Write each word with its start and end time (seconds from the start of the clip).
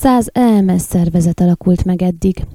100 0.00 0.28
EMS 0.32 0.82
szervezet 0.82 1.40
alakult 1.40 1.84
meg 1.84 2.02
eddig. 2.02 2.46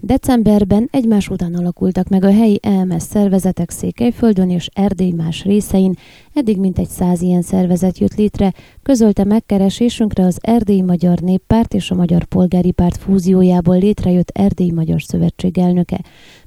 Decemberben 0.00 0.88
egymás 0.92 1.28
után 1.28 1.54
alakultak 1.54 2.08
meg 2.08 2.24
a 2.24 2.32
helyi 2.32 2.58
EMS 2.62 3.02
szervezetek 3.02 3.70
Székelyföldön 3.70 4.50
és 4.50 4.68
Erdély 4.72 5.10
más 5.10 5.44
részein, 5.44 5.94
eddig 6.34 6.58
mintegy 6.58 6.88
száz 6.88 7.22
ilyen 7.22 7.42
szervezet 7.42 7.98
jött 7.98 8.14
létre, 8.14 8.52
közölte 8.82 9.24
megkeresésünkre 9.24 10.24
az 10.24 10.38
Erdély 10.40 10.80
Magyar 10.80 11.18
Néppárt 11.18 11.74
és 11.74 11.90
a 11.90 11.94
Magyar 11.94 12.24
Polgári 12.24 12.70
Párt 12.70 12.96
fúziójából 12.96 13.78
létrejött 13.78 14.30
Erdély 14.30 14.70
Magyar 14.70 15.02
Szövetség 15.02 15.58
elnöke. 15.58 16.00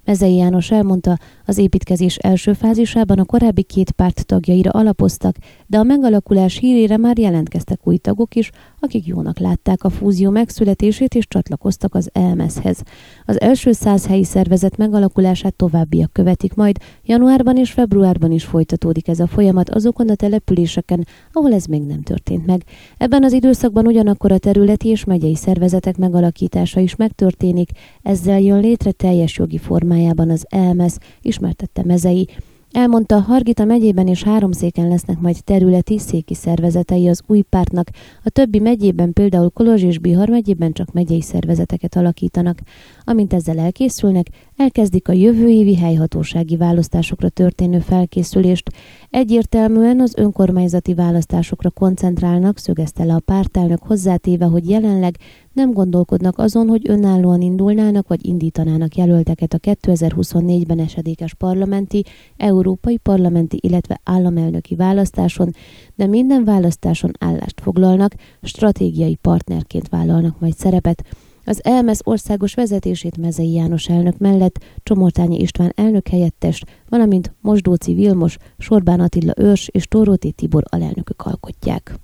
Mezei 0.06 0.36
János 0.36 0.72
elmondta, 0.72 1.18
az 1.46 1.58
építkezés 1.58 2.16
első 2.16 2.54
fázisában 2.54 3.20
a 3.20 3.26
korábbi 3.26 3.64
két 3.64 3.92
párt 3.92 4.26
tagjaira 4.26 4.70
alapoztak, 4.72 5.36
de 5.68 5.78
a 5.78 5.84
megalakulás 5.84 6.58
hírére 6.58 6.98
már 6.98 7.20
jelentkeztek 7.20 7.88
új 7.88 7.98
tagok 7.98 8.36
is, 8.36 8.50
akik 8.80 9.06
jónak 9.06 9.40
látták 9.40 9.84
a 9.84 9.90
fúzió 9.90 10.30
megszületését 10.30 11.16
és 11.16 11.28
csatlakoztak 11.28 11.96
az 11.96 12.10
EMS-hez. 12.14 12.82
Az 13.26 13.42
első 13.42 13.72
száz 13.72 14.06
helyi 14.08 14.24
szervezet 14.24 14.78
megalakulását 14.78 15.56
továbbiak 15.56 16.14
követik 16.14 16.54
majd, 16.54 16.78
januárban 17.04 17.58
és 17.58 17.72
februárban 17.72 18.32
is 18.32 18.44
folytatódik 18.44 19.08
ez 19.08 19.20
a 19.20 19.28
folyamat 19.28 19.70
azokon 19.70 20.10
a 20.10 20.16
településeken, 20.16 21.08
ahol 21.32 21.54
ez 21.54 21.66
még 21.66 21.82
nem 21.82 22.02
történt 22.02 22.46
meg. 22.46 22.64
Ebben 22.98 23.24
az 23.24 23.34
időszakban 23.34 23.88
ugyanakkor 23.88 24.32
a 24.32 24.38
területi 24.38 24.88
és 24.88 25.04
megyei 25.04 25.36
szervezetek 25.36 25.98
megalakítása 25.98 26.80
is 26.80 26.96
megtörténik, 26.96 27.70
ezzel 28.02 28.40
jön 28.40 28.60
létre 28.60 28.92
teljes 28.92 29.38
jogi 29.38 29.58
formájában 29.94 30.30
az 30.30 30.46
EMS, 30.50 30.94
ismertette 31.22 31.84
mezei. 31.86 32.28
Elmondta, 32.72 33.20
Hargita 33.20 33.66
megyében 33.66 34.08
és 34.08 34.24
három 34.24 34.52
széken 34.52 34.88
lesznek 34.88 35.20
majd 35.20 35.44
területi 35.44 36.00
széki 36.00 36.34
szervezetei 36.34 37.08
az 37.08 37.22
új 37.28 37.42
pártnak, 37.42 37.90
a 38.24 38.30
többi 38.30 38.60
megyében 38.60 39.14
például 39.14 39.50
Kolozs 39.50 39.84
és 39.84 40.00
Bihar 40.00 40.30
megyében 40.30 40.72
csak 40.72 40.92
megyei 40.92 41.22
szervezeteket 41.22 41.96
alakítanak. 41.96 42.60
Amint 43.04 43.34
ezzel 43.34 43.60
elkészülnek, 43.60 44.28
elkezdik 44.56 45.08
a 45.08 45.14
jövő 45.14 45.50
évi 45.50 45.76
helyhatósági 45.76 46.58
választásokra 46.58 47.30
történő 47.30 47.80
felkészülést. 47.80 48.70
Egyértelműen 49.10 50.00
az 50.00 50.14
önkormányzati 50.18 50.94
választásokra 50.94 51.70
koncentrálnak, 51.70 52.58
szögezte 52.58 53.04
le 53.04 53.14
a 53.14 53.20
pártelnök 53.26 53.84
hozzátéve, 53.84 54.46
hogy 54.46 54.70
jelenleg 54.70 55.16
nem 55.54 55.72
gondolkodnak 55.72 56.38
azon, 56.38 56.68
hogy 56.68 56.90
önállóan 56.90 57.42
indulnának 57.42 58.08
vagy 58.08 58.26
indítanának 58.26 58.96
jelölteket 58.96 59.54
a 59.54 59.58
2024-ben 59.58 60.80
esedékes 60.80 61.34
parlamenti, 61.34 62.04
európai 62.38 62.98
parlamenti, 62.98 63.58
illetve 63.62 64.00
államelnöki 64.04 64.76
választáson, 64.76 65.54
de 65.96 66.08
minden 66.08 66.44
választáson 66.44 67.12
állást 67.20 67.62
foglalnak, 67.62 68.14
stratégiai 68.42 69.16
partnerként 69.16 69.90
vállalnak 69.90 70.40
majd 70.40 70.58
szerepet. 70.58 71.04
Az 71.46 71.64
ELMESZ 71.64 72.02
országos 72.04 72.54
vezetését 72.54 73.18
Mezei 73.18 73.54
János 73.54 73.90
elnök 73.90 74.18
mellett 74.18 74.64
Csomortányi 74.84 75.40
István 75.40 75.72
elnök 75.76 76.08
helyettes, 76.08 76.64
valamint 76.90 77.36
Mosdóci 77.42 77.94
Vilmos, 77.94 78.38
Sorbán 78.58 79.00
Attila 79.00 79.34
Őrs 79.38 79.68
és 79.68 79.86
Toróti 79.86 80.32
Tibor 80.32 80.64
alelnökök 80.70 81.22
alkotják. 81.22 82.03